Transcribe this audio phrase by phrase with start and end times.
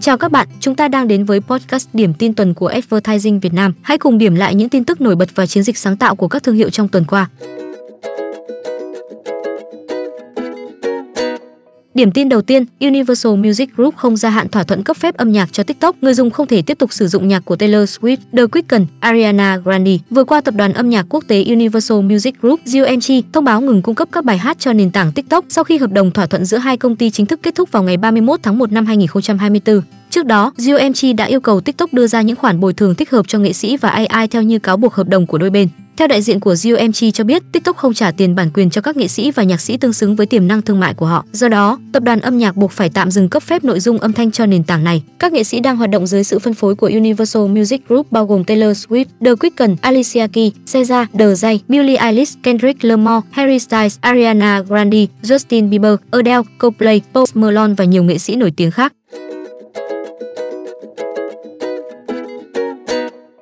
[0.00, 3.54] Chào các bạn, chúng ta đang đến với podcast điểm tin tuần của Advertising Việt
[3.54, 3.72] Nam.
[3.82, 6.28] Hãy cùng điểm lại những tin tức nổi bật và chiến dịch sáng tạo của
[6.28, 7.28] các thương hiệu trong tuần qua.
[11.94, 15.32] Điểm tin đầu tiên, Universal Music Group không gia hạn thỏa thuận cấp phép âm
[15.32, 18.16] nhạc cho TikTok, người dùng không thể tiếp tục sử dụng nhạc của Taylor Swift,
[18.32, 19.98] The Weeknd, Ariana Grande.
[20.10, 23.82] Vừa qua, tập đoàn âm nhạc quốc tế Universal Music Group (UMG) thông báo ngừng
[23.82, 26.44] cung cấp các bài hát cho nền tảng TikTok sau khi hợp đồng thỏa thuận
[26.44, 29.80] giữa hai công ty chính thức kết thúc vào ngày 31 tháng 1 năm 2024.
[30.10, 33.28] Trước đó, UMG đã yêu cầu TikTok đưa ra những khoản bồi thường thích hợp
[33.28, 35.68] cho nghệ sĩ và AI theo như cáo buộc hợp đồng của đôi bên.
[35.96, 38.96] Theo đại diện của UMG cho biết, TikTok không trả tiền bản quyền cho các
[38.96, 41.24] nghệ sĩ và nhạc sĩ tương xứng với tiềm năng thương mại của họ.
[41.32, 44.12] Do đó, tập đoàn âm nhạc buộc phải tạm dừng cấp phép nội dung âm
[44.12, 45.02] thanh cho nền tảng này.
[45.18, 48.26] Các nghệ sĩ đang hoạt động dưới sự phân phối của Universal Music Group bao
[48.26, 53.58] gồm Taylor Swift, The Weeknd, Alicia Keys, SZA, The Jay, Billie Eilish, Kendrick Lamar, Harry
[53.58, 58.70] Styles, Ariana Grande, Justin Bieber, Adele, Coldplay, Post Malone và nhiều nghệ sĩ nổi tiếng
[58.70, 58.92] khác.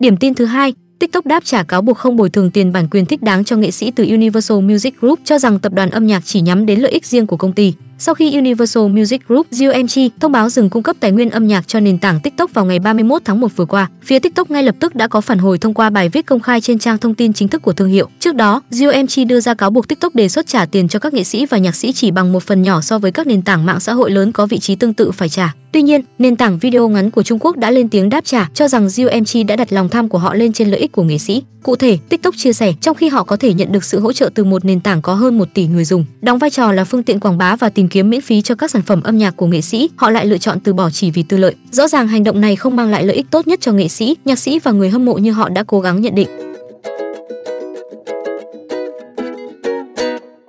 [0.00, 0.72] Điểm tin thứ hai,
[1.04, 3.70] TikTok đáp trả cáo buộc không bồi thường tiền bản quyền thích đáng cho nghệ
[3.70, 6.92] sĩ từ Universal Music Group cho rằng tập đoàn âm nhạc chỉ nhắm đến lợi
[6.92, 7.72] ích riêng của công ty.
[7.98, 11.68] Sau khi Universal Music Group UMG thông báo dừng cung cấp tài nguyên âm nhạc
[11.68, 14.74] cho nền tảng TikTok vào ngày 31 tháng 1 vừa qua, phía TikTok ngay lập
[14.80, 17.32] tức đã có phản hồi thông qua bài viết công khai trên trang thông tin
[17.32, 18.08] chính thức của thương hiệu.
[18.20, 21.24] Trước đó, UMG đưa ra cáo buộc TikTok đề xuất trả tiền cho các nghệ
[21.24, 23.80] sĩ và nhạc sĩ chỉ bằng một phần nhỏ so với các nền tảng mạng
[23.80, 25.54] xã hội lớn có vị trí tương tự phải trả.
[25.72, 28.68] Tuy nhiên, nền tảng video ngắn của Trung Quốc đã lên tiếng đáp trả cho
[28.68, 31.42] rằng UMG đã đặt lòng tham của họ lên trên lợi ích của nghệ sĩ.
[31.62, 34.30] Cụ thể, TikTok chia sẻ trong khi họ có thể nhận được sự hỗ trợ
[34.34, 37.02] từ một nền tảng có hơn 1 tỷ người dùng, đóng vai trò là phương
[37.02, 39.36] tiện quảng bá và tìm tìm kiếm miễn phí cho các sản phẩm âm nhạc
[39.36, 41.54] của nghệ sĩ, họ lại lựa chọn từ bỏ chỉ vì tư lợi.
[41.70, 44.16] Rõ ràng hành động này không mang lại lợi ích tốt nhất cho nghệ sĩ,
[44.24, 46.28] nhạc sĩ và người hâm mộ như họ đã cố gắng nhận định.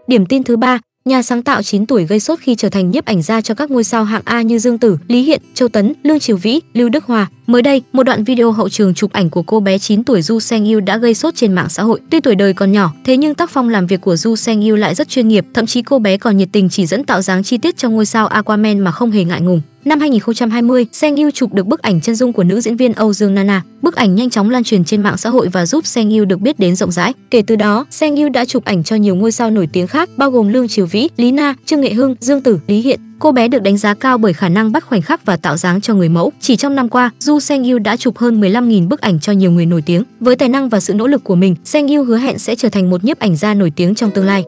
[0.07, 3.05] Điểm tin thứ ba, Nhà sáng tạo 9 tuổi gây sốt khi trở thành nhiếp
[3.05, 5.93] ảnh gia cho các ngôi sao hạng A như Dương Tử, Lý Hiện, Châu Tấn,
[6.03, 7.27] Lương Triều Vĩ, Lưu Đức Hòa.
[7.47, 10.39] Mới đây, một đoạn video hậu trường chụp ảnh của cô bé 9 tuổi Du
[10.39, 11.99] Seng Yu đã gây sốt trên mạng xã hội.
[12.09, 14.75] Tuy tuổi đời còn nhỏ, thế nhưng tác phong làm việc của Du Seng Yu
[14.75, 17.43] lại rất chuyên nghiệp, thậm chí cô bé còn nhiệt tình chỉ dẫn tạo dáng
[17.43, 19.61] chi tiết cho ngôi sao Aquaman mà không hề ngại ngùng.
[19.85, 23.13] Năm 2020, Seng Yu chụp được bức ảnh chân dung của nữ diễn viên Âu
[23.13, 23.61] Dương Nana.
[23.81, 26.41] Bức ảnh nhanh chóng lan truyền trên mạng xã hội và giúp Seng Yu được
[26.41, 27.13] biết đến rộng rãi.
[27.31, 30.09] Kể từ đó, Seng Yu đã chụp ảnh cho nhiều ngôi sao nổi tiếng khác,
[30.17, 32.99] bao gồm Lương Triều Vĩ, Lý Na, Trương Nghệ Hưng, Dương Tử, Lý Hiện.
[33.19, 35.81] Cô bé được đánh giá cao bởi khả năng bắt khoảnh khắc và tạo dáng
[35.81, 36.31] cho người mẫu.
[36.39, 39.51] Chỉ trong năm qua, Du Seng Yu đã chụp hơn 15.000 bức ảnh cho nhiều
[39.51, 40.03] người nổi tiếng.
[40.19, 42.69] Với tài năng và sự nỗ lực của mình, Seng Yu hứa hẹn sẽ trở
[42.69, 44.43] thành một nhiếp ảnh gia nổi tiếng trong tương lai.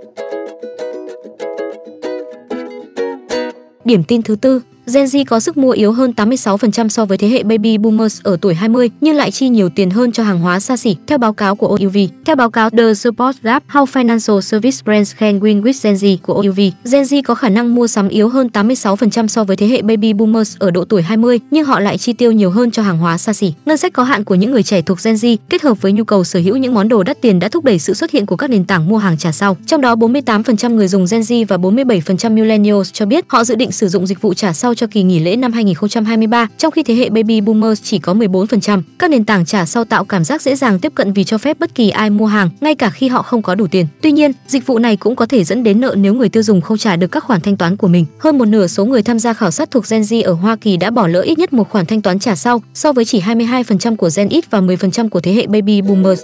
[3.85, 4.61] Điểm tin thứ tư,
[4.93, 8.37] Gen Z có sức mua yếu hơn 86% so với thế hệ baby boomers ở
[8.41, 11.33] tuổi 20 nhưng lại chi nhiều tiền hơn cho hàng hóa xa xỉ, theo báo
[11.33, 11.97] cáo của OUV.
[12.25, 16.17] Theo báo cáo The Support Gap How Financial Service Brands Can Win with Gen Z
[16.21, 16.59] của OUV,
[16.91, 20.13] Gen Z có khả năng mua sắm yếu hơn 86% so với thế hệ baby
[20.13, 23.17] boomers ở độ tuổi 20 nhưng họ lại chi tiêu nhiều hơn cho hàng hóa
[23.17, 23.53] xa xỉ.
[23.65, 26.03] Ngân sách có hạn của những người trẻ thuộc Gen Z kết hợp với nhu
[26.03, 28.35] cầu sở hữu những món đồ đắt tiền đã thúc đẩy sự xuất hiện của
[28.35, 29.57] các nền tảng mua hàng trả sau.
[29.65, 33.71] Trong đó 48% người dùng Gen Z và 47% millennials cho biết họ dự định
[33.71, 36.95] sử dụng dịch vụ trả sau cho kỳ nghỉ lễ năm 2023, trong khi thế
[36.95, 38.81] hệ baby boomers chỉ có 14%.
[38.99, 41.59] Các nền tảng trả sau tạo cảm giác dễ dàng tiếp cận vì cho phép
[41.59, 43.87] bất kỳ ai mua hàng, ngay cả khi họ không có đủ tiền.
[44.01, 46.61] Tuy nhiên, dịch vụ này cũng có thể dẫn đến nợ nếu người tiêu dùng
[46.61, 48.05] không trả được các khoản thanh toán của mình.
[48.19, 50.77] Hơn một nửa số người tham gia khảo sát thuộc Gen Z ở Hoa Kỳ
[50.77, 53.95] đã bỏ lỡ ít nhất một khoản thanh toán trả sau, so với chỉ 22%
[53.95, 56.21] của Gen X và 10% của thế hệ baby boomers.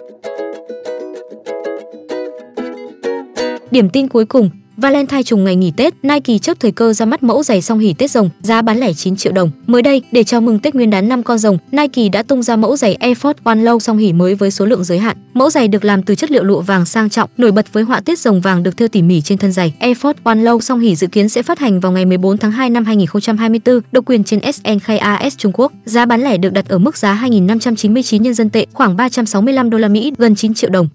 [3.72, 7.24] Điểm tin cuối cùng, Valentine trùng ngày nghỉ Tết, Nike chớp thời cơ ra mắt
[7.24, 9.52] mẫu giày song hỉ Tết rồng, giá bán lẻ 9 triệu đồng.
[9.68, 12.56] Mới đây, để chào mừng Tết Nguyên đán năm con rồng, Nike đã tung ra
[12.56, 15.18] mẫu giày Air Force One Low song hỉ mới với số lượng giới hạn.
[15.34, 18.02] Mẫu giày được làm từ chất liệu lụa vàng sang trọng, nổi bật với họa
[18.02, 19.74] tiết rồng vàng được thêu tỉ mỉ trên thân giày.
[19.80, 22.52] Air Force One Low song hỉ dự kiến sẽ phát hành vào ngày 14 tháng
[22.52, 25.72] 2 năm 2024, độc quyền trên SNKAS Trung Quốc.
[25.86, 29.78] Giá bán lẻ được đặt ở mức giá 2.599 nhân dân tệ, khoảng 365 đô
[29.78, 30.88] la Mỹ, gần 9 triệu đồng.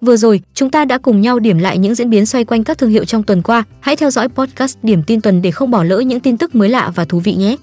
[0.00, 2.78] Vừa rồi, chúng ta đã cùng nhau điểm lại những diễn biến xoay quanh các
[2.78, 3.64] thương hiệu trong tuần qua.
[3.80, 6.68] Hãy theo dõi podcast Điểm tin tuần để không bỏ lỡ những tin tức mới
[6.68, 7.56] lạ và thú vị nhé.